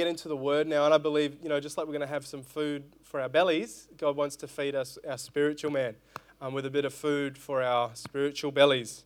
[0.00, 2.06] get into the word now, and I believe, you know, just like we're going to
[2.06, 5.94] have some food for our bellies, God wants to feed us our spiritual man
[6.40, 9.04] um, with a bit of food for our spiritual bellies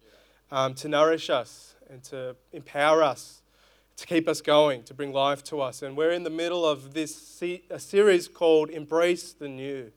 [0.53, 3.43] um, to nourish us and to empower us,
[3.97, 5.83] to keep us going, to bring life to us.
[5.83, 9.91] And we're in the middle of this se- a series called Embrace the New.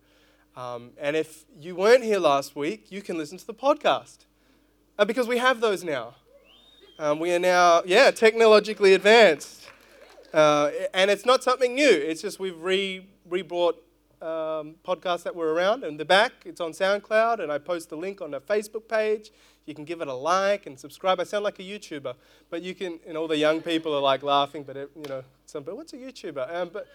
[0.55, 4.25] Um, and if you weren't here last week, you can listen to the podcast
[4.97, 6.15] uh, because we have those now.
[6.97, 9.69] Um, we are now, yeah, technologically advanced.
[10.33, 11.89] Uh, and it's not something new.
[11.89, 13.83] It's just we've re rebrought
[14.21, 15.83] um, podcasts that were around.
[15.83, 19.31] in the back, it's on SoundCloud, and I post the link on the Facebook page.
[19.65, 21.19] You can give it a like and subscribe.
[21.19, 22.15] I sound like a YouTuber,
[22.49, 22.99] but you can.
[23.05, 25.63] And all the young people are like laughing, but it, you know, some.
[25.63, 26.55] But what's a YouTuber?
[26.55, 26.87] Um, but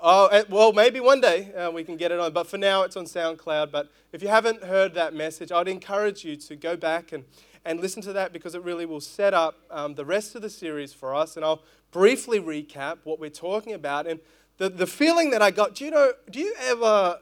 [0.00, 2.32] oh, eh, well, maybe one day uh, we can get it on.
[2.32, 3.70] But for now, it's on SoundCloud.
[3.70, 7.24] But if you haven't heard that message, I'd encourage you to go back and
[7.66, 10.48] and listen to that because it really will set up um, the rest of the
[10.48, 11.36] series for us.
[11.36, 14.06] And I'll briefly recap what we're talking about.
[14.06, 14.20] And
[14.58, 17.18] the, the feeling that I got, do you know, do you ever,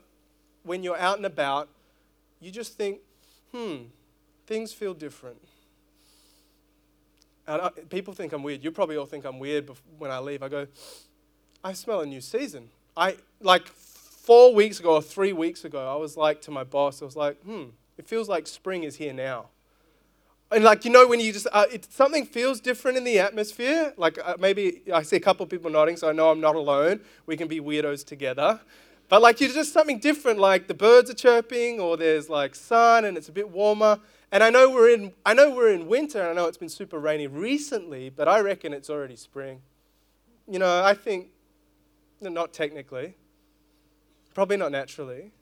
[0.62, 1.68] when you're out and about,
[2.40, 3.00] you just think,
[3.52, 3.84] hmm,
[4.46, 5.38] things feel different?
[7.46, 8.62] And I, people think I'm weird.
[8.62, 10.42] You probably all think I'm weird when I leave.
[10.42, 10.66] I go,
[11.62, 12.68] I smell a new season.
[12.96, 17.02] I, like four weeks ago or three weeks ago, I was like to my boss,
[17.02, 17.64] I was like, hmm,
[17.96, 19.48] it feels like spring is here now.
[20.50, 23.92] And like you know when you just uh, it, something feels different in the atmosphere.
[23.96, 27.00] Like uh, maybe I see a couple people nodding, so I know I'm not alone.
[27.26, 28.60] We can be weirdos together.
[29.08, 30.38] But like you just something different.
[30.38, 33.98] Like the birds are chirping, or there's like sun, and it's a bit warmer.
[34.30, 36.68] And I know we're in I know we're in winter, and I know it's been
[36.68, 39.60] super rainy recently, but I reckon it's already spring.
[40.46, 41.28] You know, I think
[42.20, 43.16] not technically,
[44.34, 45.32] probably not naturally,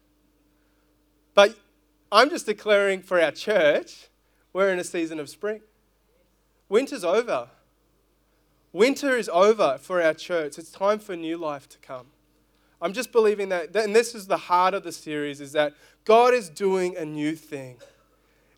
[1.35, 1.57] but
[2.11, 4.09] I'm just declaring for our church
[4.53, 5.61] we're in a season of spring.
[6.69, 7.49] Winter's over.
[8.73, 10.59] Winter is over for our church.
[10.59, 12.07] It's time for new life to come.
[12.81, 16.35] I'm just believing that, and this is the heart of the series, is that God
[16.35, 17.77] is doing a new thing.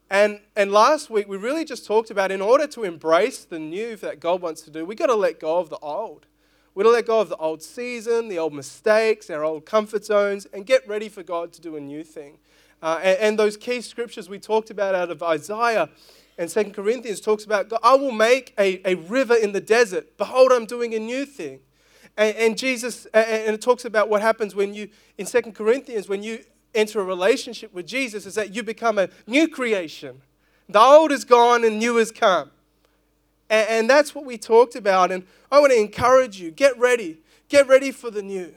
[0.08, 3.96] And, and last week, we really just talked about in order to embrace the new
[3.96, 6.26] that God wants to do, we've got to let go of the old.
[6.74, 10.04] We've got to let go of the old season, the old mistakes, our old comfort
[10.04, 12.38] zones, and get ready for God to do a new thing.
[12.84, 15.88] Uh, and, and, those key scriptures we talked about out of Isaiah
[16.36, 20.18] and Second Corinthians talks about, I will make a, a river in the desert.
[20.18, 21.60] Behold, I'm doing a new thing.
[22.18, 26.22] And, and Jesus, and it talks about what happens when you, in Second Corinthians, when
[26.22, 30.20] you enter a relationship with Jesus, is that you become a new creation.
[30.68, 32.50] The old is gone and new has come.
[33.48, 35.10] And, and that's what we talked about.
[35.10, 37.16] And I want to encourage you get ready.
[37.48, 38.54] Get ready for the new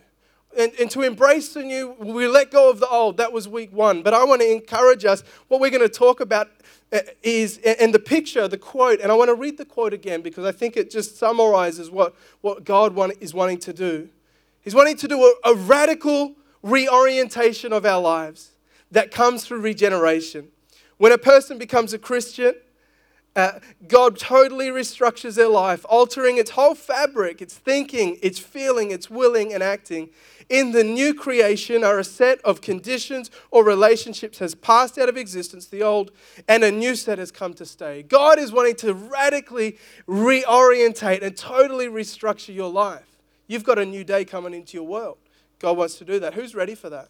[0.57, 3.17] and, and to embrace the new, we let go of the old.
[3.17, 4.01] That was week one.
[4.01, 5.23] But I want to encourage us.
[5.47, 6.49] What we're going to talk about
[6.91, 10.21] uh, is, and the picture, the quote, and I want to read the quote again
[10.21, 14.09] because I think it just summarizes what, what God want, is wanting to do.
[14.61, 18.51] He's wanting to do a, a radical reorientation of our lives
[18.91, 20.47] that comes through regeneration.
[20.97, 22.55] When a person becomes a Christian,
[23.37, 29.11] uh, God totally restructures their life, altering its whole fabric, its thinking, its feeling, its
[29.11, 30.09] willing and acting.
[30.49, 35.17] In the new creation are a set of conditions or relationships has passed out of
[35.17, 36.09] existence, the old,
[36.47, 38.01] and a new set has come to stay.
[38.01, 39.77] God is wanting to radically
[40.07, 43.17] reorientate and totally restructure your life.
[43.45, 45.19] You've got a new day coming into your world.
[45.59, 46.33] God wants to do that.
[46.33, 47.09] Who's ready for that?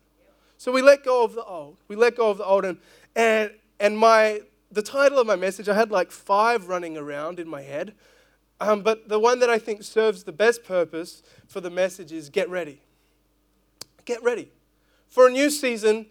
[0.57, 1.77] So we let go of the old.
[1.87, 2.65] We let go of the old.
[2.65, 2.79] And,
[3.15, 4.41] and, and my
[4.71, 7.93] the title of my message, I had like five running around in my head.
[8.59, 12.29] Um, but the one that I think serves the best purpose for the message is
[12.29, 12.81] get ready.
[14.05, 14.51] Get ready.
[15.09, 16.07] For a new season,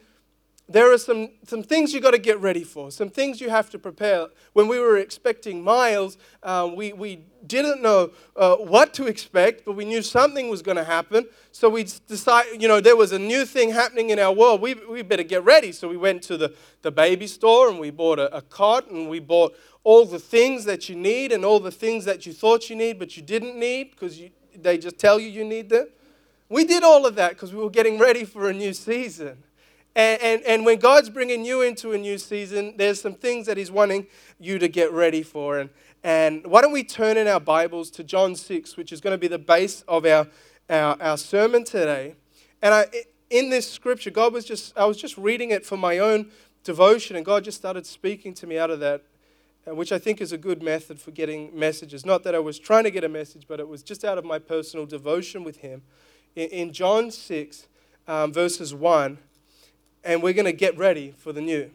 [0.69, 3.71] there are some, some things you've got to get ready for, some things you have
[3.71, 4.27] to prepare.
[4.53, 9.73] When we were expecting Miles, uh, we, we didn't know uh, what to expect, but
[9.73, 11.27] we knew something was going to happen.
[11.53, 14.61] So we decided, you know, there was a new thing happening in our world.
[14.61, 15.71] We, we better get ready.
[15.71, 19.09] So we went to the, the baby store and we bought a, a cot and
[19.09, 22.69] we bought all the things that you need and all the things that you thought
[22.69, 24.21] you need, but you didn't need because
[24.57, 25.87] they just tell you you need them.
[26.49, 29.45] We did all of that because we were getting ready for a new season.
[29.97, 33.57] And, and, and when God's bringing you into a new season, there's some things that
[33.57, 34.07] He's wanting
[34.39, 35.59] you to get ready for.
[35.59, 35.71] And,
[36.05, 39.19] and why don't we turn in our Bibles to John 6, which is going to
[39.19, 40.29] be the base of our,
[40.69, 42.15] our, our sermon today.
[42.61, 42.87] And I,
[43.31, 46.31] in this scripture, God was just, I was just reading it for my own
[46.63, 49.03] devotion, and God just started speaking to me out of that,
[49.67, 52.05] uh, which I think is a good method for getting messages.
[52.05, 54.27] Not that I was trying to get a message, but it was just out of
[54.27, 55.81] my personal devotion with Him.
[56.35, 57.67] In, in John 6,
[58.07, 59.19] um, verses 1,
[60.07, 61.69] and we're going to get ready for the new.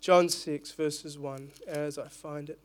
[0.00, 2.60] John 6, verses 1, as I find it.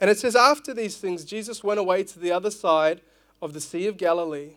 [0.00, 3.00] And it says, After these things, Jesus went away to the other side
[3.40, 4.54] of the Sea of Galilee.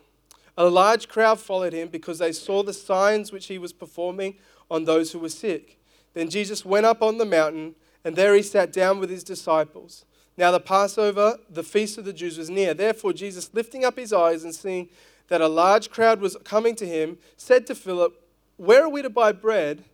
[0.58, 4.34] A large crowd followed him because they saw the signs which he was performing
[4.70, 5.78] on those who were sick.
[6.14, 10.04] Then Jesus went up on the mountain, and there he sat down with his disciples.
[10.36, 12.74] Now the Passover, the feast of the Jews, was near.
[12.74, 14.88] Therefore, Jesus, lifting up his eyes and seeing
[15.28, 18.20] that a large crowd was coming to him, said to Philip,
[18.56, 19.84] Where are we to buy bread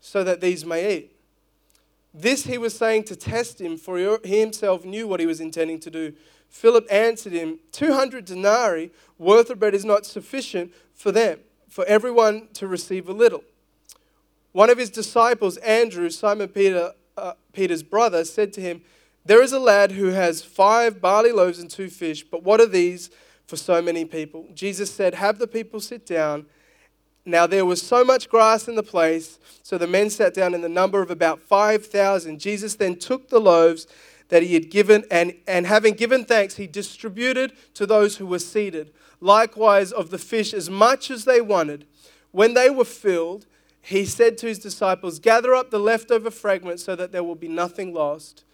[0.00, 1.12] so that these may eat?
[2.12, 5.78] This he was saying to test him, for he himself knew what he was intending
[5.80, 6.14] to do.
[6.48, 12.48] Philip answered him, 200 denarii worth of bread is not sufficient for them, for everyone
[12.54, 13.44] to receive a little.
[14.52, 18.80] One of his disciples, Andrew, Simon Peter, uh, Peter's brother, said to him,
[19.26, 22.66] There is a lad who has five barley loaves and two fish, but what are
[22.66, 23.10] these
[23.46, 24.46] for so many people?
[24.54, 26.46] Jesus said, Have the people sit down.
[27.24, 30.60] Now there was so much grass in the place, so the men sat down in
[30.60, 32.38] the number of about 5,000.
[32.38, 33.88] Jesus then took the loaves
[34.28, 38.38] that he had given, and, and having given thanks, he distributed to those who were
[38.38, 38.92] seated.
[39.20, 41.86] Likewise, of the fish, as much as they wanted.
[42.30, 43.46] When they were filled,
[43.80, 47.48] he said to his disciples, Gather up the leftover fragments so that there will be
[47.48, 48.44] nothing lost.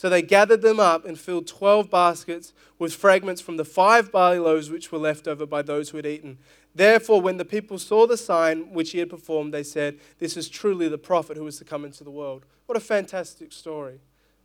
[0.00, 4.38] So they gathered them up and filled 12 baskets with fragments from the five barley
[4.38, 6.38] loaves which were left over by those who had eaten.
[6.74, 10.48] Therefore, when the people saw the sign which he had performed, they said, This is
[10.48, 12.46] truly the prophet who is to come into the world.
[12.64, 14.00] What a fantastic story.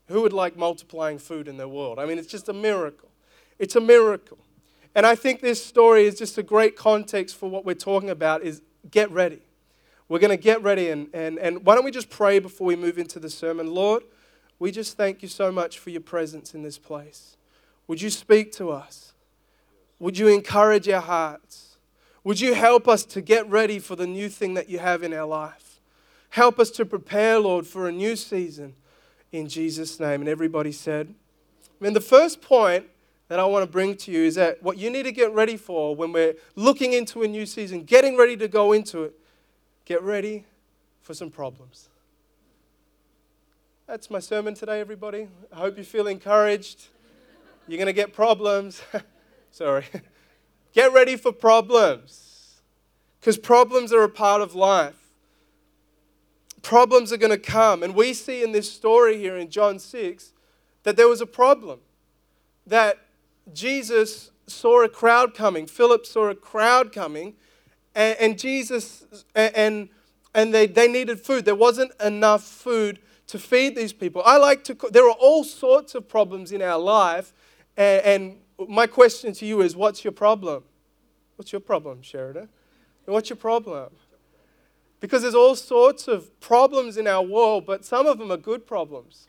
[0.09, 1.99] Who would like multiplying food in their world?
[1.99, 3.07] I mean, it's just a miracle.
[3.57, 4.39] It's a miracle.
[4.93, 8.43] And I think this story is just a great context for what we're talking about
[8.43, 8.61] is
[8.91, 9.39] get ready.
[10.09, 12.75] We're going to get ready and, and, and why don't we just pray before we
[12.75, 13.73] move into the sermon?
[13.73, 14.03] Lord,
[14.59, 17.37] we just thank you so much for your presence in this place.
[17.87, 19.13] Would you speak to us?
[19.99, 21.77] Would you encourage our hearts?
[22.23, 25.13] Would you help us to get ready for the new thing that you have in
[25.13, 25.79] our life?
[26.29, 28.73] Help us to prepare, Lord, for a new season
[29.31, 30.21] in Jesus' name.
[30.21, 31.13] And everybody said,
[31.63, 32.85] I mean, the first point
[33.27, 35.57] that I want to bring to you is that what you need to get ready
[35.57, 39.13] for when we're looking into a new season, getting ready to go into it,
[39.85, 40.45] get ready
[41.01, 41.89] for some problems.
[43.87, 45.27] That's my sermon today, everybody.
[45.53, 46.87] I hope you feel encouraged.
[47.67, 48.81] You're going to get problems.
[49.51, 49.85] Sorry.
[50.73, 52.61] Get ready for problems
[53.19, 54.97] because problems are a part of life.
[56.63, 57.83] Problems are going to come.
[57.83, 60.33] And we see in this story here in John 6
[60.81, 61.79] that there was a problem.
[62.65, 62.97] That
[63.53, 67.35] Jesus saw a crowd coming, Philip saw a crowd coming,
[67.93, 69.05] and, and Jesus,
[69.35, 69.89] and,
[70.33, 71.45] and they, they needed food.
[71.45, 74.21] There wasn't enough food to feed these people.
[74.25, 77.33] I like to, there are all sorts of problems in our life,
[77.75, 78.01] and,
[78.59, 80.63] and my question to you is what's your problem?
[81.35, 82.49] What's your problem, Sheridan?
[83.05, 83.91] What's your problem?
[84.99, 88.65] Because there's all sorts of problems in our world, but some of them are good
[88.65, 89.27] problems.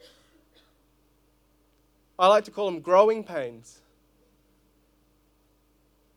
[2.19, 3.81] I like to call them growing pains.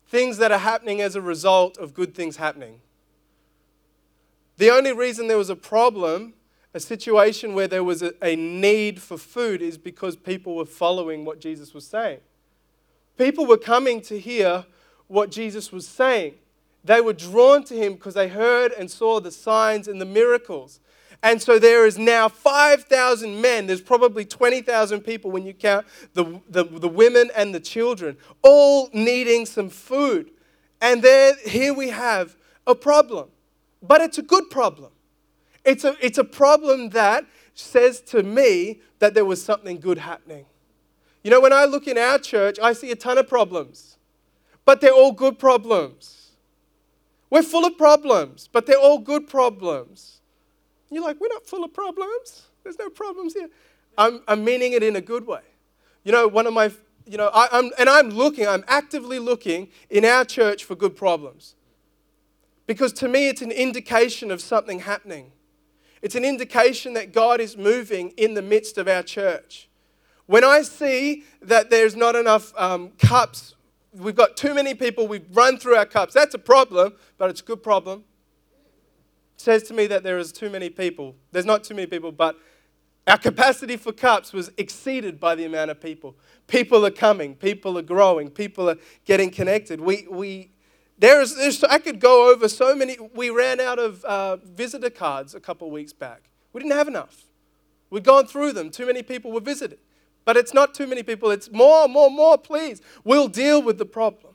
[0.08, 2.80] Things that are happening as a result of good things happening.
[4.56, 6.34] The only reason there was a problem,
[6.72, 11.24] a situation where there was a, a need for food, is because people were following
[11.24, 12.20] what Jesus was saying.
[13.18, 14.64] People were coming to hear
[15.08, 16.34] what Jesus was saying.
[16.84, 20.80] They were drawn to him because they heard and saw the signs and the miracles.
[21.22, 23.66] And so there is now 5,000 men.
[23.66, 28.88] There's probably 20,000 people when you count the, the, the, women and the children, all
[28.94, 30.30] needing some food.
[30.80, 33.28] And there, here we have a problem.
[33.82, 34.92] But it's a good problem.
[35.64, 40.46] It's a, it's a problem that says to me that there was something good happening.
[41.22, 43.98] You know, when I look in our church, I see a ton of problems,
[44.64, 46.30] but they're all good problems.
[47.28, 50.20] We're full of problems, but they're all good problems.
[50.90, 52.46] You're like, we're not full of problems.
[52.64, 53.48] There's no problems here.
[53.96, 55.42] I'm, I'm meaning it in a good way.
[56.04, 56.72] You know, one of my,
[57.06, 60.96] you know, I, I'm, and I'm looking, I'm actively looking in our church for good
[60.96, 61.54] problems.
[62.66, 65.32] Because to me, it's an indication of something happening.
[66.02, 69.68] It's an indication that God is moving in the midst of our church.
[70.26, 73.56] When I see that there's not enough um, cups,
[73.92, 77.40] we've got too many people, we've run through our cups, that's a problem, but it's
[77.40, 78.04] a good problem.
[79.34, 81.16] It says to me that there is too many people.
[81.32, 82.36] There's not too many people, but
[83.06, 86.16] our capacity for cups was exceeded by the amount of people.
[86.46, 89.80] People are coming, people are growing, people are getting connected.
[89.80, 90.52] We, we,
[91.00, 92.96] there is, there's, I could go over so many.
[93.14, 96.30] We ran out of uh, visitor cards a couple of weeks back.
[96.52, 97.24] We didn't have enough.
[97.90, 98.70] We'd gone through them.
[98.70, 99.78] Too many people were visited.
[100.24, 102.80] But it's not too many people, it's more, more, more, please.
[103.02, 104.34] We'll deal with the problem.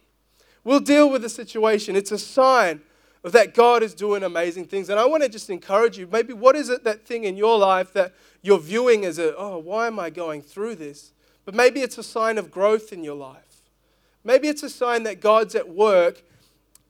[0.64, 1.96] We'll deal with the situation.
[1.96, 2.82] It's a sign
[3.24, 4.90] of that God is doing amazing things.
[4.90, 7.58] And I want to just encourage you maybe what is it that thing in your
[7.58, 11.14] life that you're viewing as a, oh, why am I going through this?
[11.46, 13.62] but maybe it's a sign of growth in your life.
[14.24, 16.24] Maybe it's a sign that God's at work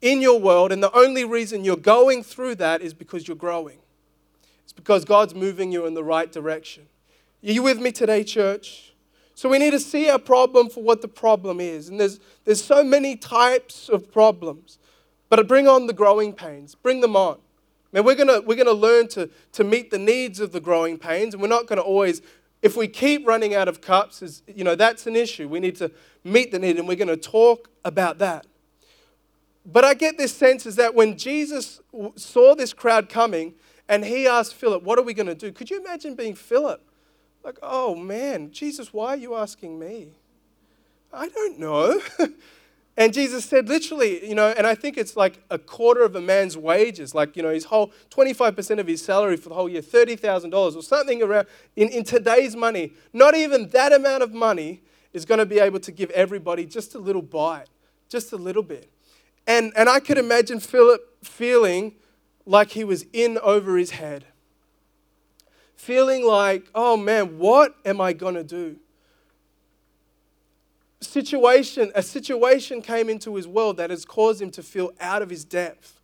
[0.06, 3.80] in your world, and the only reason you're going through that is because you're growing.
[4.64, 6.86] It's because God's moving you in the right direction.
[7.44, 8.94] Are you with me today, church?
[9.34, 11.90] So we need to see our problem for what the problem is.
[11.90, 14.78] And there's, there's so many types of problems.
[15.28, 17.40] But bring on the growing pains, bring them on.
[17.92, 21.34] Man, we're gonna we're gonna learn to, to meet the needs of the growing pains,
[21.34, 22.22] and we're not to always,
[22.62, 25.48] if we keep running out of cups, is, you know, that's an issue.
[25.48, 25.90] We need to
[26.24, 28.46] meet the need, and we're to talk about that.
[29.66, 31.82] But I get this sense is that when Jesus
[32.16, 33.56] saw this crowd coming
[33.90, 35.52] and he asked Philip, What are we going to do?
[35.52, 36.82] Could you imagine being Philip?
[37.46, 40.14] Like, oh man, Jesus, why are you asking me?
[41.14, 42.02] I don't know.
[42.98, 46.22] and Jesus said, literally, you know, and I think it's like a quarter of a
[46.22, 49.84] man's wages, like, you know, his whole 25% of his salary for the whole year,
[49.84, 51.46] $30,000 or something around
[51.76, 52.94] in, in today's money.
[53.14, 54.82] Not even that amount of money
[55.14, 57.68] is going to be able to give everybody just a little bite,
[58.10, 58.90] just a little bit.
[59.48, 61.96] And, and I could imagine Philip feeling
[62.46, 64.26] like he was in over his head
[65.86, 68.78] feeling like, oh man, what am I going to do?
[71.00, 75.30] Situation, a situation came into his world that has caused him to feel out of
[75.30, 76.02] his depth.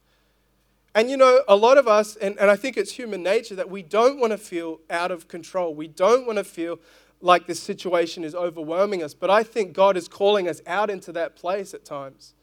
[0.94, 3.72] And you know, a lot of us, and, and I think it's human nature, that
[3.72, 5.74] we don't want to feel out of control.
[5.74, 6.80] We don't want to feel
[7.20, 9.16] like this situation is overwhelming us.
[9.16, 12.36] But I think God is calling us out into that place at times.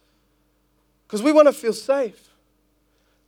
[1.08, 2.28] Because we want to feel safe.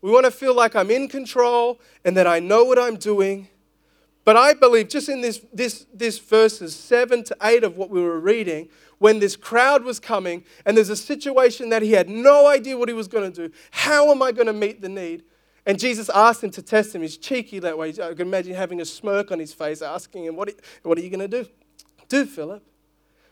[0.00, 3.49] We want to feel like I'm in control and that I know what I'm doing
[4.25, 8.02] but I believe just in this, this, this verses seven to eight of what we
[8.02, 8.68] were reading,
[8.99, 12.88] when this crowd was coming and there's a situation that he had no idea what
[12.88, 15.25] he was going to do, how am I going to meet the need?
[15.64, 17.02] And Jesus asked him to test him.
[17.02, 17.90] He's cheeky that way.
[17.90, 21.00] I can imagine having a smirk on his face, asking him, What are, what are
[21.00, 21.49] you going to do?
[22.08, 22.62] Do, Philip.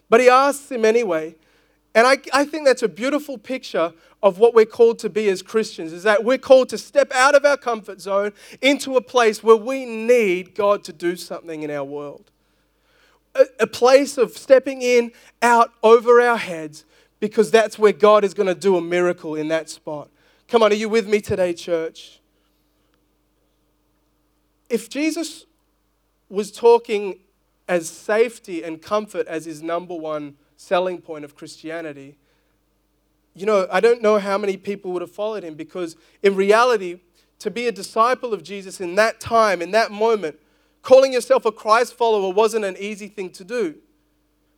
[0.08, 1.36] But he asks him anyway.
[1.94, 3.92] And I, I think that's a beautiful picture
[4.22, 7.34] of what we're called to be as Christians is that we're called to step out
[7.34, 11.70] of our comfort zone into a place where we need God to do something in
[11.70, 12.30] our world.
[13.34, 16.84] A, a place of stepping in, out, over our heads,
[17.20, 20.08] because that's where God is going to do a miracle in that spot.
[20.48, 22.20] Come on, are you with me today, church?
[24.68, 25.46] If Jesus
[26.28, 27.18] was talking
[27.68, 32.16] as safety and comfort as his number one selling point of Christianity,
[33.34, 37.00] you know, I don't know how many people would have followed him because in reality,
[37.38, 40.38] to be a disciple of Jesus in that time, in that moment,
[40.82, 43.76] calling yourself a Christ follower wasn't an easy thing to do.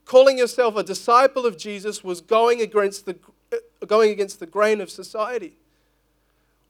[0.06, 3.18] Calling yourself a disciple of Jesus was going against the,
[3.86, 5.58] going against the grain of society.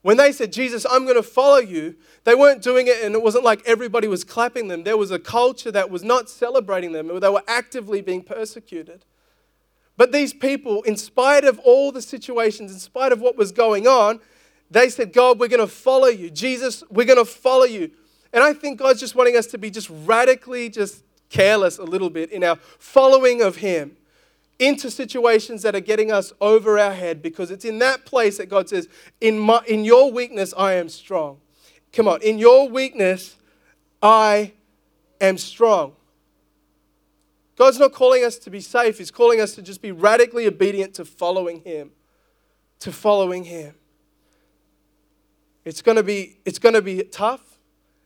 [0.02, 1.94] When they said, Jesus, I'm going to follow you,
[2.24, 4.82] they weren't doing it and it wasn't like everybody was clapping them.
[4.82, 9.04] There was a culture that was not celebrating them, they were actively being persecuted.
[9.96, 13.86] But these people, in spite of all the situations, in spite of what was going
[13.86, 14.20] on,
[14.70, 16.30] they said, God, we're going to follow you.
[16.30, 17.90] Jesus, we're going to follow you.
[18.32, 22.10] And I think God's just wanting us to be just radically just careless a little
[22.10, 23.96] bit in our following of Him
[24.58, 28.50] into situations that are getting us over our head because it's in that place that
[28.50, 28.88] God says,
[29.20, 31.38] in, my, in your weakness, I am strong.
[31.92, 33.36] Come on, in your weakness,
[34.02, 34.52] I
[35.20, 35.94] am strong.
[37.60, 40.94] God's not calling us to be safe, He's calling us to just be radically obedient
[40.94, 41.90] to following Him.
[42.78, 43.74] To following Him.
[45.66, 47.58] It's going to be, it's going to be tough,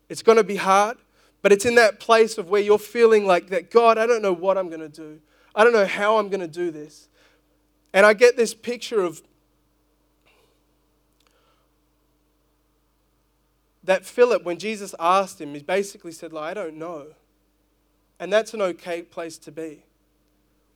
[0.09, 0.97] it's going to be hard,
[1.41, 4.33] but it's in that place of where you're feeling like that, God, I don't know
[4.33, 5.21] what I'm going to do.
[5.55, 7.09] I don't know how I'm going to do this.
[7.93, 9.23] And I get this picture of
[13.85, 17.13] that Philip, when Jesus asked him, he basically said, like, I don't know.
[18.21, 19.83] And that's an okay place to be.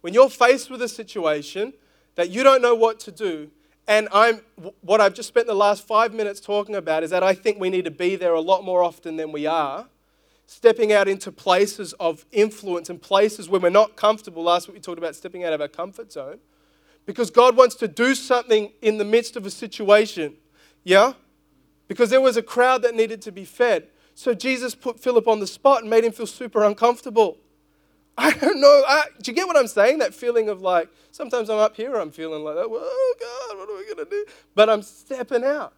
[0.01, 1.73] When you're faced with a situation
[2.15, 3.51] that you don't know what to do,
[3.87, 4.43] and I'm
[4.83, 7.71] what I've just spent the last five minutes talking about is that I think we
[7.71, 9.87] need to be there a lot more often than we are,
[10.47, 14.43] stepping out into places of influence and places where we're not comfortable.
[14.43, 16.39] Last week we talked about stepping out of our comfort zone.
[17.07, 20.35] Because God wants to do something in the midst of a situation.
[20.85, 21.15] Yeah?
[21.87, 23.89] Because there was a crowd that needed to be fed.
[24.19, 27.39] So Jesus put Philip on the spot and made him feel super uncomfortable.
[28.19, 28.83] I don't know.
[28.85, 29.99] I, do you get what I'm saying?
[30.01, 33.77] That feeling of like, sometimes I'm up here, I'm feeling like, oh God, what are
[33.77, 34.27] we going to do?
[34.57, 35.73] But I'm stepping out,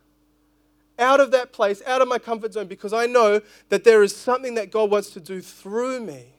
[0.98, 4.16] out of that place, out of my comfort zone, because I know that there is
[4.16, 6.32] something that God wants to do through me.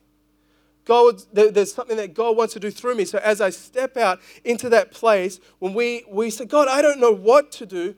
[0.86, 3.06] God, there's something that God wants to do through me.
[3.06, 7.00] So as I step out into that place, when we, we say, God, I don't
[7.00, 7.94] know what to do,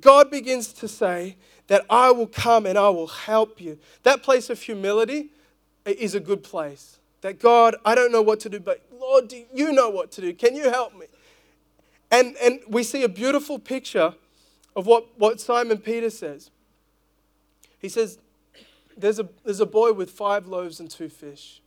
[0.00, 3.78] God begins to say, that I will come and I will help you.
[4.02, 5.30] That place of humility
[5.84, 6.98] is a good place.
[7.22, 10.20] That God, I don't know what to do, but Lord, do you know what to
[10.20, 10.34] do?
[10.34, 11.06] Can you help me?
[12.10, 14.14] And, and we see a beautiful picture
[14.76, 16.50] of what, what Simon Peter says.
[17.78, 18.18] He says,
[18.96, 21.60] there's a, there's a boy with five loaves and two fish.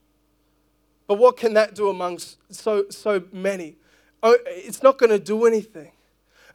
[1.08, 3.78] But what can that do amongst so, so many?
[4.22, 5.92] Oh, it's not going to do anything.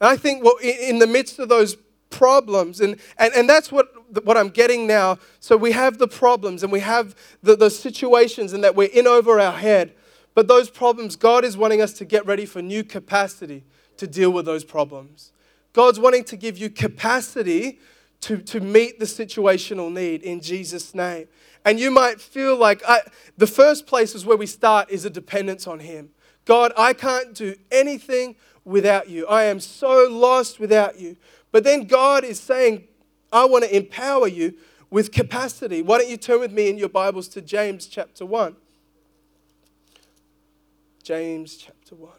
[0.01, 1.77] And I think what, in the midst of those
[2.12, 3.88] problems, and, and, and that's what,
[4.25, 5.19] what I'm getting now.
[5.40, 9.09] So we have the problems and we have the, the situations and that we're in
[9.09, 9.95] over our head.
[10.35, 13.64] But those problems, God is wanting us to get ready for new capacity
[13.97, 15.33] to deal with those problems.
[15.73, 17.81] God's wanting to give you capacity
[18.23, 21.26] to, to meet the situational need in Jesus' name.
[21.64, 23.00] And you might feel like I,
[23.37, 26.11] the first place is where we start is a dependence on Him.
[26.45, 29.26] God, I can't do anything without you.
[29.26, 31.16] I am so lost without you.
[31.50, 32.85] But then God is saying,
[33.33, 34.54] I want to empower you
[34.90, 35.83] with capacity.
[35.83, 38.57] Why don't you turn with me in your Bibles to James chapter 1?
[41.02, 42.11] James chapter 1.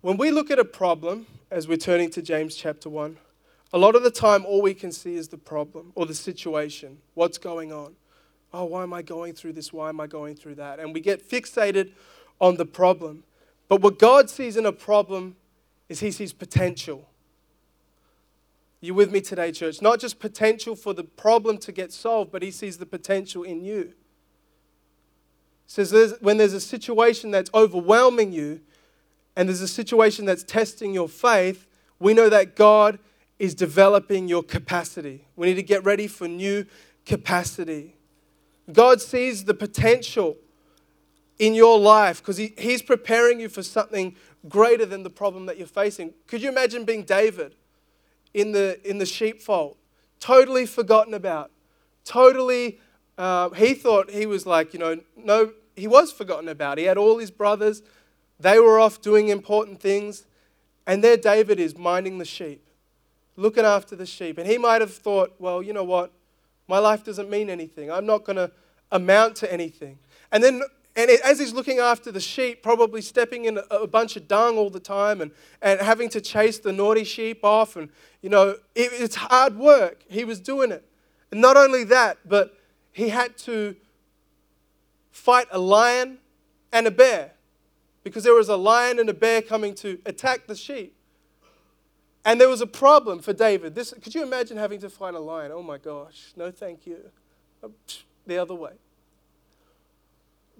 [0.00, 3.16] When we look at a problem, as we're turning to James chapter 1,
[3.74, 6.96] a lot of the time all we can see is the problem or the situation,
[7.14, 7.96] what's going on.
[8.52, 9.72] Oh, why am I going through this?
[9.72, 10.78] Why am I going through that?
[10.78, 11.90] And we get fixated
[12.40, 13.24] on the problem.
[13.68, 15.34] But what God sees in a problem
[15.88, 17.08] is He sees potential.
[18.80, 19.82] You with me today, church?
[19.82, 23.64] Not just potential for the problem to get solved, but He sees the potential in
[23.64, 23.92] you.
[25.66, 28.60] says there's, when there's a situation that's overwhelming you,
[29.34, 31.66] and there's a situation that's testing your faith,
[31.98, 33.00] we know that God
[33.44, 35.26] is developing your capacity.
[35.36, 36.66] We need to get ready for new
[37.04, 37.96] capacity.
[38.72, 40.36] God sees the potential
[41.38, 44.16] in your life because he, He's preparing you for something
[44.48, 46.14] greater than the problem that you're facing.
[46.26, 47.54] Could you imagine being David
[48.32, 49.76] in the, in the sheepfold,
[50.20, 51.50] totally forgotten about,
[52.04, 52.80] totally,
[53.18, 56.78] uh, he thought he was like, you know, no, he was forgotten about.
[56.78, 57.82] He had all his brothers,
[58.40, 60.26] they were off doing important things,
[60.86, 62.63] and there David is minding the sheep,
[63.36, 64.38] looking after the sheep.
[64.38, 66.12] And he might have thought, well, you know what?
[66.68, 67.90] My life doesn't mean anything.
[67.90, 68.50] I'm not going to
[68.90, 69.98] amount to anything.
[70.32, 70.62] And then,
[70.96, 74.70] and as he's looking after the sheep, probably stepping in a, bunch of dung all
[74.70, 77.76] the time and, and having to chase the naughty sheep off.
[77.76, 77.88] And,
[78.22, 80.04] you know, it, it's hard work.
[80.08, 80.84] He was doing it.
[81.30, 82.56] And not only that, but
[82.92, 83.74] he had to
[85.10, 86.18] fight a lion
[86.72, 87.32] and a bear
[88.04, 90.94] because there was a lion and a bear coming to attack the sheep.
[92.24, 93.74] And there was a problem for David.
[93.74, 95.52] This, could you imagine having to fight a lion?
[95.52, 96.98] Oh my gosh, no thank you.
[97.62, 97.68] Uh,
[98.26, 98.72] the other way.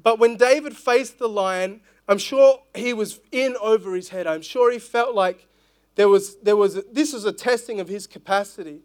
[0.02, 4.26] But when David faced the lion, I'm sure he was in over his head.
[4.26, 5.46] I'm sure he felt like
[5.94, 8.80] there was, there was a, this was a testing of his capacity.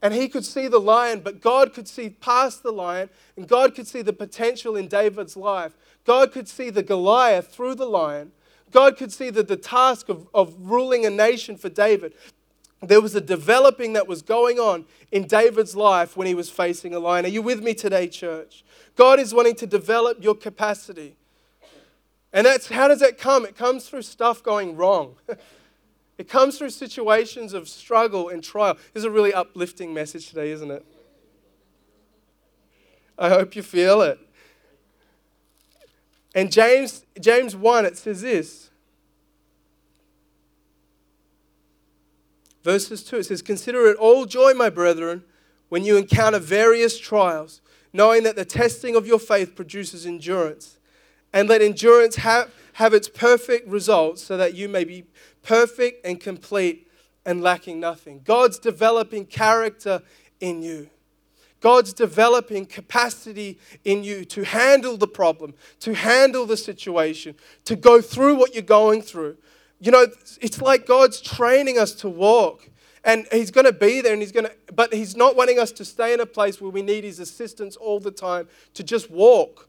[0.00, 3.74] And he could see the lion, but God could see past the lion, and God
[3.74, 5.76] could see the potential in David's life.
[6.04, 8.32] God could see the Goliath through the lion.
[8.70, 12.12] God could see that the task of, of ruling a nation for David.
[12.80, 16.94] There was a developing that was going on in David's life when he was facing
[16.94, 17.24] a lion.
[17.24, 18.64] Are you with me today, church?
[18.94, 21.16] God is wanting to develop your capacity.
[22.32, 23.44] And that's how does that come?
[23.44, 25.16] It comes through stuff going wrong.
[26.18, 28.74] It comes through situations of struggle and trial.
[28.92, 30.84] This is a really uplifting message today, isn't it?
[33.16, 34.18] I hope you feel it.
[36.34, 38.70] And James, James 1, it says this.
[42.62, 45.24] Verses 2, it says, Consider it all joy, my brethren,
[45.68, 47.60] when you encounter various trials,
[47.92, 50.78] knowing that the testing of your faith produces endurance.
[51.32, 55.04] And let endurance have, have its perfect results, so that you may be
[55.42, 56.88] perfect and complete
[57.24, 58.20] and lacking nothing.
[58.24, 60.02] God's developing character
[60.40, 60.90] in you.
[61.60, 68.00] God's developing capacity in you to handle the problem, to handle the situation, to go
[68.00, 69.36] through what you're going through.
[69.80, 70.06] You know,
[70.40, 72.68] it's like God's training us to walk.
[73.04, 75.72] And he's going to be there and he's going to but he's not wanting us
[75.72, 79.10] to stay in a place where we need his assistance all the time to just
[79.10, 79.68] walk.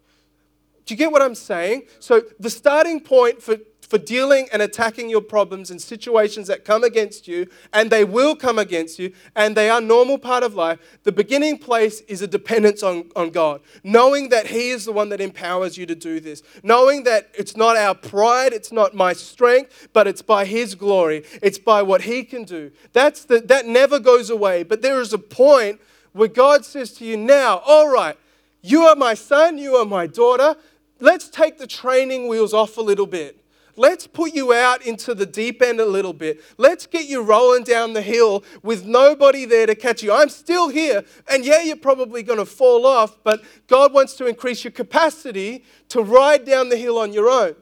[0.86, 1.84] Do you get what I'm saying?
[2.00, 3.58] So the starting point for
[3.90, 8.36] for dealing and attacking your problems and situations that come against you, and they will
[8.36, 12.28] come against you, and they are normal part of life, the beginning place is a
[12.28, 13.62] dependence on, on God.
[13.84, 16.44] Knowing that He is the one that empowers you to do this.
[16.62, 21.26] Knowing that it's not our pride, it's not my strength, but it's by His glory.
[21.42, 22.72] It's by what He can do.
[22.94, 24.62] That's the, that never goes away.
[24.62, 25.82] But there is a point
[26.14, 28.18] where God says to you, now, all right,
[28.62, 30.56] you are my son, you are my daughter.
[31.00, 33.39] Let's take the training wheels off a little bit.
[33.80, 36.44] Let's put you out into the deep end a little bit.
[36.58, 40.12] Let's get you rolling down the hill with nobody there to catch you.
[40.12, 44.28] I'm still here, and yeah, you're probably going to fall off, but God wants to
[44.28, 47.56] increase your capacity to ride down the hill on your own.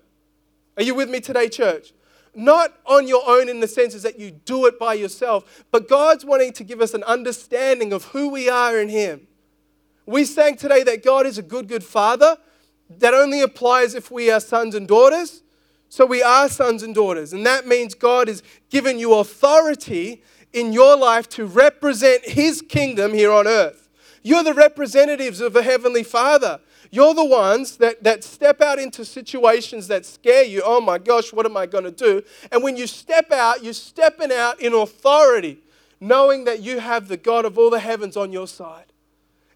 [0.76, 1.94] Are you with me today, church?
[2.34, 6.26] Not on your own in the sense that you do it by yourself, but God's
[6.26, 9.28] wanting to give us an understanding of who we are in Him.
[10.08, 12.38] We sang today that God is a good, good Father.
[12.90, 15.44] That only applies if we are sons and daughters.
[15.90, 17.34] So we are sons and daughters.
[17.34, 20.24] And that means God has given you authority
[20.54, 23.88] in your life to represent His kingdom here on earth.
[24.24, 26.60] You're the representatives of the Heavenly Father.
[26.92, 30.62] You're the ones that, that step out into situations that scare you.
[30.66, 32.24] Oh my gosh, what am I going to do?
[32.52, 35.60] And when you step out, you're stepping out in authority,
[36.00, 38.86] knowing that you have the God of all the heavens on your side.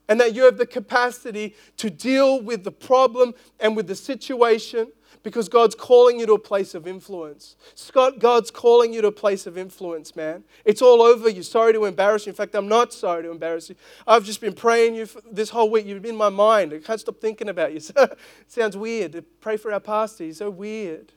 [0.10, 4.92] And that you have the capacity to deal with the problem and with the situation
[5.24, 7.56] because God's calling you to a place of influence.
[7.76, 10.44] Scott, God's calling you to a place of influence, man.
[10.66, 11.44] It's all over you.
[11.44, 12.32] Sorry to embarrass you.
[12.32, 13.76] In fact, I'm not sorry to embarrass you.
[14.08, 15.86] I've just been praying you this whole week.
[15.86, 16.74] You've been in my mind.
[16.74, 17.80] I can't stop thinking about you.
[18.48, 20.24] sounds weird to pray for our pastor.
[20.24, 21.12] He's so weird.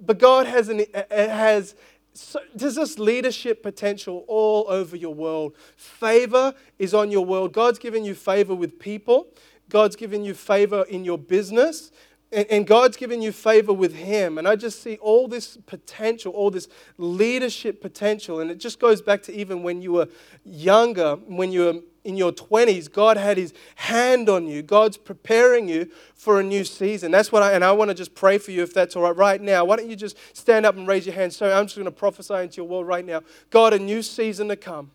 [0.00, 1.74] But God has, an, uh, has
[2.14, 5.54] so, there's this leadership potential all over your world.
[5.76, 7.52] Favor is on your world.
[7.52, 9.28] God's given you favor with people.
[9.68, 11.92] God's given you favor in your business.
[12.32, 14.38] And, God's given you favor with Him.
[14.38, 18.38] And I just see all this potential, all this leadership potential.
[18.38, 20.08] And it just goes back to even when you were
[20.44, 24.62] younger, when you were in your 20s, God had His hand on you.
[24.62, 27.10] God's preparing you for a new season.
[27.10, 29.16] That's what I, and I want to just pray for you if that's all right.
[29.16, 31.32] Right now, why don't you just stand up and raise your hand?
[31.32, 33.22] So I'm just going to prophesy into your world right now.
[33.50, 34.92] God, a new season to come.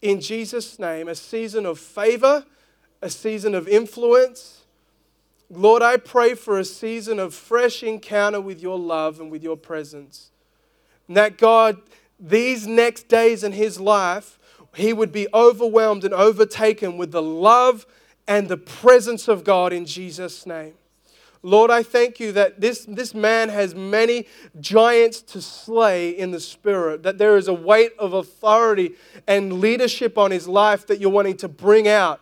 [0.00, 2.46] In Jesus' name, a season of favor,
[3.02, 4.61] a season of influence
[5.54, 9.58] Lord, I pray for a season of fresh encounter with your love and with your
[9.58, 10.30] presence.
[11.08, 11.82] And that God,
[12.18, 14.38] these next days in his life,
[14.74, 17.84] he would be overwhelmed and overtaken with the love
[18.26, 20.72] and the presence of God in Jesus' name.
[21.42, 26.40] Lord, I thank you that this, this man has many giants to slay in the
[26.40, 28.94] spirit, that there is a weight of authority
[29.26, 32.21] and leadership on his life that you're wanting to bring out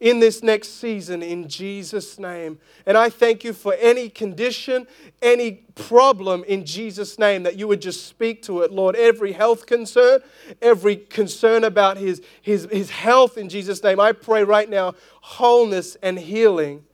[0.00, 2.58] in this next season in Jesus' name.
[2.84, 4.86] And I thank you for any condition,
[5.22, 8.96] any problem in Jesus' name that you would just speak to it, Lord.
[8.96, 10.20] Every health concern,
[10.60, 13.98] every concern about his, his, his health in Jesus' name.
[14.00, 16.84] I pray right now wholeness and healing.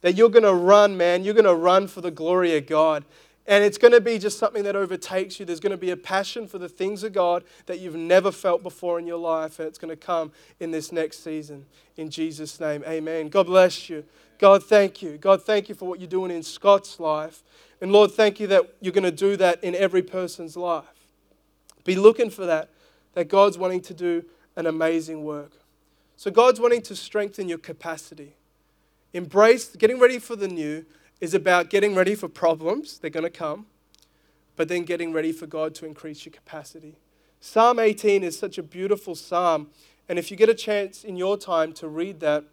[0.00, 1.24] That you're going to run, man.
[1.24, 3.04] You're going to run for the glory of God.
[3.48, 5.46] And it's going to be just something that overtakes you.
[5.46, 8.62] There's going to be a passion for the things of God that you've never felt
[8.62, 9.58] before in your life.
[9.58, 11.64] And it's going to come in this next season.
[11.96, 13.30] In Jesus' name, amen.
[13.30, 14.04] God bless you.
[14.38, 15.16] God, thank you.
[15.16, 17.42] God, thank you for what you're doing in Scott's life.
[17.80, 20.84] And Lord, thank you that you're going to do that in every person's life.
[21.84, 22.68] Be looking for that,
[23.14, 25.52] that God's wanting to do an amazing work.
[26.16, 28.34] So God's wanting to strengthen your capacity.
[29.14, 30.84] Embrace getting ready for the new
[31.20, 33.66] is about getting ready for problems, they're going to come,
[34.56, 36.96] but then getting ready for God to increase your capacity.
[37.40, 39.68] Psalm 18 is such a beautiful psalm,
[40.08, 42.44] and if you get a chance in your time to read that,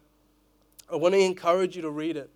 [0.90, 2.30] I want to encourage you to read it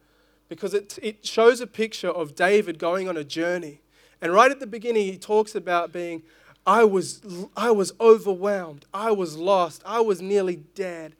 [0.48, 3.80] because it, it shows a picture of David going on a journey.
[4.20, 6.22] And right at the beginning, he talks about being,
[6.66, 7.22] I was,
[7.56, 11.14] I was overwhelmed, I was lost, I was nearly dead,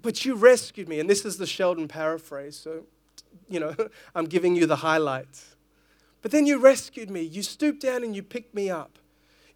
[0.00, 0.98] but you rescued me.
[0.98, 2.84] And this is the Sheldon paraphrase, so
[3.48, 3.74] you know,
[4.14, 5.56] I'm giving you the highlights.
[6.22, 7.22] But then you rescued me.
[7.22, 8.98] You stooped down and you picked me up.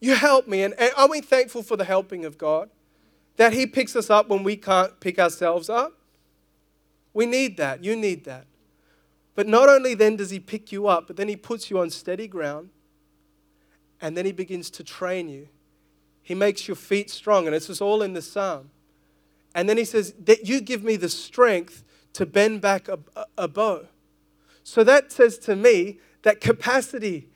[0.01, 0.63] You helped me.
[0.63, 2.69] And, and are we thankful for the helping of God?
[3.37, 5.95] That He picks us up when we can't pick ourselves up?
[7.15, 7.83] We need that.
[7.83, 8.47] You need that.
[9.35, 11.91] But not only then does He pick you up, but then He puts you on
[11.91, 12.71] steady ground
[14.01, 15.49] and then He begins to train you.
[16.23, 18.71] He makes your feet strong, and is all in the psalm.
[19.55, 22.99] And then He says, That you give me the strength to bend back a,
[23.37, 23.87] a bow.
[24.65, 27.29] So that says to me that capacity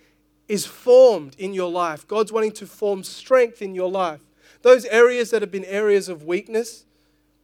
[0.49, 2.07] is formed in your life.
[2.07, 4.21] God's wanting to form strength in your life.
[4.63, 6.85] Those areas that have been areas of weakness,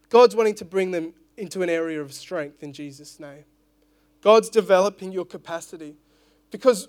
[0.09, 3.45] God's wanting to bring them into an area of strength in Jesus' name.
[4.21, 5.97] God's developing your capacity
[6.51, 6.89] because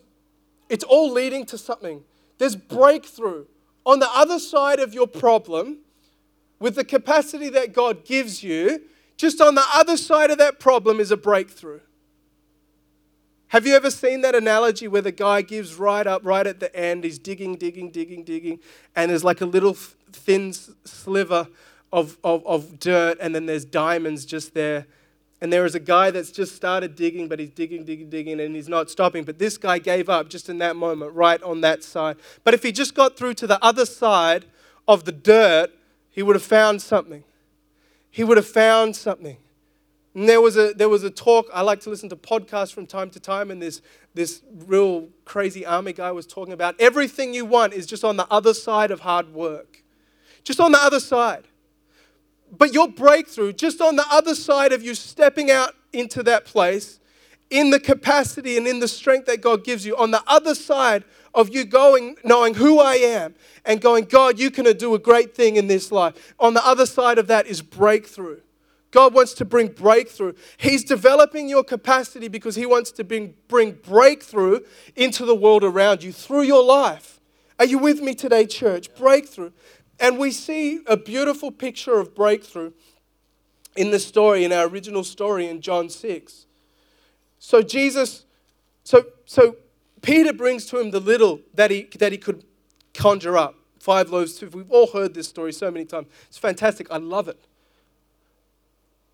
[0.67, 2.03] it's all leading to something.
[2.37, 3.45] There's breakthrough
[3.85, 5.79] on the other side of your problem
[6.59, 8.81] with the capacity that God gives you
[9.19, 11.81] just on the other side of that problem is a breakthrough.
[13.49, 16.73] Have you ever seen that analogy where the guy gives right up, right at the
[16.73, 17.03] end?
[17.03, 18.59] He's digging, digging, digging, digging,
[18.95, 21.49] and there's like a little thin sliver
[21.91, 24.85] of, of, of dirt, and then there's diamonds just there
[25.41, 28.55] And there is a guy that's just started digging, but he's digging, digging, digging, and
[28.55, 29.23] he's not stopping.
[29.23, 32.17] But this guy gave up just in that moment, right on that side.
[32.43, 34.45] But if he just got through to the other side
[34.87, 35.71] of the dirt,
[36.09, 37.23] he would have found something.
[38.11, 39.37] He would have found something.
[40.15, 41.47] And there was a there was a talk.
[41.53, 43.81] I like to listen to podcasts from time to time, and this
[44.13, 48.27] this real crazy army guy was talking about everything you want is just on the
[48.31, 49.83] other side of hard work,
[50.43, 51.47] just on the other side.
[52.51, 56.99] But your breakthrough, just on the other side of you stepping out into that place,
[57.49, 61.03] in the capacity and in the strength that God gives you, on the other side
[61.33, 63.35] of you going, knowing who I am,
[63.65, 66.33] and going, God, you can do a great thing in this life.
[66.39, 68.41] On the other side of that is breakthrough.
[68.91, 70.33] God wants to bring breakthrough.
[70.57, 74.61] He's developing your capacity because He wants to bring, bring breakthrough
[74.95, 77.19] into the world around you through your life.
[77.59, 78.93] Are you with me today, church?
[78.95, 79.51] Breakthrough.
[79.99, 82.71] And we see a beautiful picture of breakthrough
[83.75, 86.45] in the story, in our original story in John 6.
[87.39, 88.25] So Jesus,
[88.83, 89.55] so, so
[90.01, 92.43] Peter brings to him the little that he, that he could
[92.93, 93.55] conjure up.
[93.79, 94.49] Five loaves, two.
[94.49, 96.07] We've all heard this story so many times.
[96.27, 96.91] It's fantastic.
[96.91, 97.39] I love it.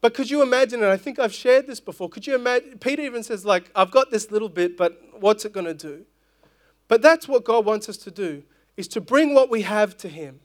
[0.01, 2.77] But could you imagine, and I think I've shared this before, could you imagine?
[2.79, 6.05] Peter even says, like, I've got this little bit, but what's it going to do?
[6.87, 8.43] But that's what God wants us to do,
[8.77, 10.41] is to bring what we have to Him.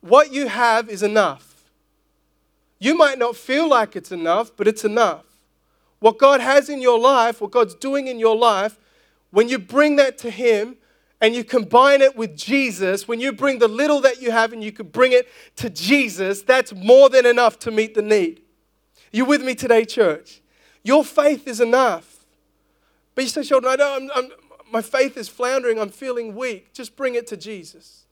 [0.00, 1.70] What you have is enough.
[2.78, 5.24] You might not feel like it's enough, but it's enough.
[6.00, 8.78] What God has in your life, what God's doing in your life,
[9.30, 10.76] when you bring that to Him
[11.20, 14.62] and you combine it with Jesus, when you bring the little that you have and
[14.62, 18.42] you can bring it to Jesus, that's more than enough to meet the need.
[19.12, 20.40] You with me today, church?
[20.84, 22.24] Your faith is enough.
[23.14, 24.30] But you say, Sheldon, I don't, I'm, I'm,
[24.70, 25.80] my faith is floundering.
[25.80, 26.72] I'm feeling weak.
[26.72, 28.04] Just bring it to Jesus.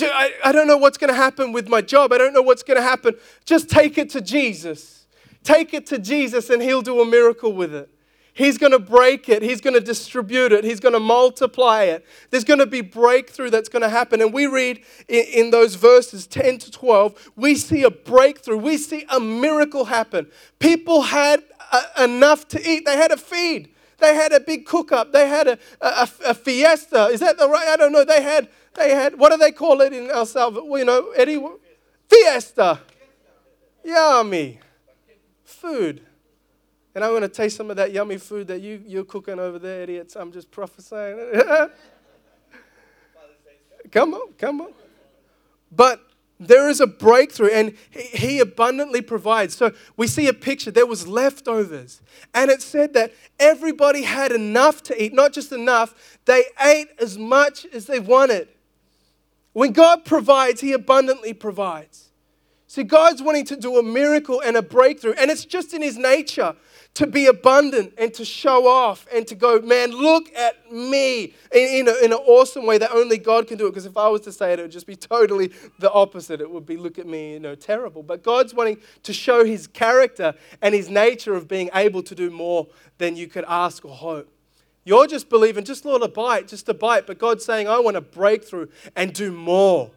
[0.00, 2.12] I, I don't know what's going to happen with my job.
[2.12, 3.14] I don't know what's going to happen.
[3.44, 5.01] Just take it to Jesus.
[5.44, 7.88] Take it to Jesus, and He'll do a miracle with it.
[8.34, 9.42] He's going to break it.
[9.42, 10.64] He's going to distribute it.
[10.64, 12.06] He's going to multiply it.
[12.30, 14.22] There's going to be breakthrough that's going to happen.
[14.22, 18.56] And we read in, in, those verses 10 to 12, we see a breakthrough.
[18.56, 20.28] We see a miracle happen.
[20.60, 23.68] People had a, enough to eat, they had a feed.
[23.98, 25.12] They had a big cook up.
[25.12, 27.06] They had a, a, a, fiesta.
[27.06, 27.68] Is that the right?
[27.68, 28.04] I don't know.
[28.04, 30.68] They had, they had, what do they call it in El Salvador?
[30.68, 31.40] Well, you know, Eddie?
[32.08, 32.80] Fiesta.
[33.84, 34.58] Yummy.
[35.62, 36.02] Food.
[36.92, 39.60] And I'm going to taste some of that yummy food that you, you're cooking over
[39.60, 40.16] there, idiots.
[40.16, 41.18] I'm just prophesying.
[43.92, 44.72] come on, come on.
[45.70, 46.04] But
[46.40, 49.54] there is a breakthrough, and he, abundantly provides.
[49.54, 50.72] So we see a picture.
[50.72, 52.02] There was leftovers,
[52.34, 55.14] and it said that everybody had enough to eat.
[55.14, 58.48] Not just enough; they ate as much as they wanted.
[59.52, 62.08] When God provides, He abundantly provides.
[62.72, 65.98] See, God's wanting to do a miracle and a breakthrough, and it's just in His
[65.98, 66.56] nature
[66.94, 71.68] to be abundant and to show off and to go, man, look at me in,
[71.80, 73.72] in, a, in an awesome way that only God can do it.
[73.72, 76.40] Because if I was to say it, it would just be totally the opposite.
[76.40, 78.02] It would be, look at me, you know, terrible.
[78.02, 80.32] But God's wanting to show his character
[80.62, 84.32] and his nature of being able to do more than you could ask or hope.
[84.86, 87.06] You're just believing, just Lord, a bite, just a bite.
[87.06, 89.90] But God's saying, I want to break through and do more.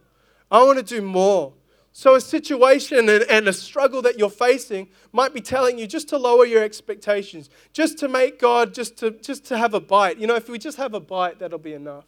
[0.52, 1.54] I want to do more.
[1.97, 6.17] So, a situation and, a struggle that you're facing might be telling you just to
[6.17, 10.17] lower your expectations, just to make God, just to, just to have a bite.
[10.17, 12.03] You know, if we just have a bite, that'll be enough.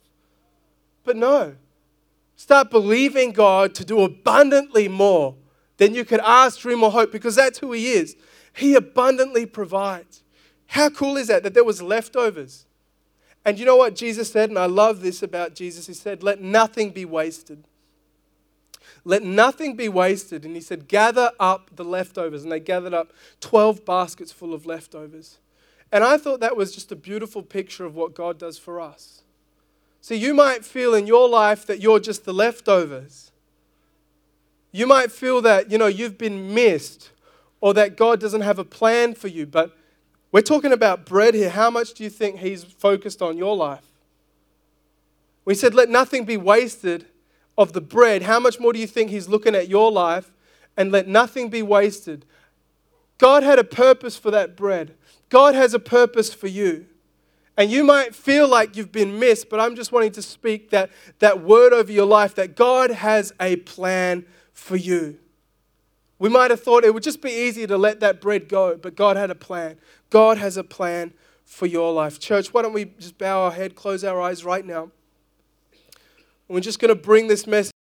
[1.06, 1.56] But no.
[2.36, 5.36] Start believing God to do abundantly more
[5.78, 8.18] than you could ask, dream, or hope, because that's who He is.
[8.52, 10.22] He abundantly provides.
[10.66, 11.44] How cool is that?
[11.44, 12.66] That there was leftovers.
[13.46, 14.50] And you know what Jesus said?
[14.50, 15.88] And I love this about Jesus.
[15.88, 17.64] He said, Let nothing be wasted.
[19.08, 20.44] Let nothing be wasted.
[20.44, 22.44] And he said, Gather up the leftovers.
[22.44, 25.38] And they gathered up 12 baskets full of leftovers.
[25.94, 29.22] And I thought that was just a beautiful picture of what God does for us.
[30.02, 33.32] See, you might feel in your life that you're just the leftovers.
[34.74, 37.12] You might feel that, you know, you've been missed
[37.62, 39.46] or that God doesn't have a plan for you.
[39.46, 39.74] But
[40.34, 41.50] we're talking about bread here.
[41.50, 43.88] How much do you think He's focused on your life?
[45.46, 47.06] We said, let nothing be wasted
[47.58, 50.32] of the bread, how much more do you think He's looking at your life
[50.76, 52.26] and let nothing be wasted?
[53.18, 54.94] God had a purpose for that bread.
[55.30, 56.86] God has a purpose for you.
[57.58, 60.92] And you might feel like you've been missed, but I'm just wanting to speak that,
[61.18, 65.18] that word over your life that God has a plan for you.
[66.20, 68.96] We might have thought it would just be easy to let that bread go, but
[68.96, 69.78] God had a plan.
[70.12, 71.14] God has a plan
[71.46, 72.20] for your life.
[72.20, 74.92] Church, why don't we just bow our head, close our eyes right now?
[76.48, 77.72] We're just going to bring this message.